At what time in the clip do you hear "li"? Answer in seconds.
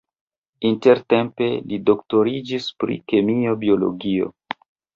1.73-1.79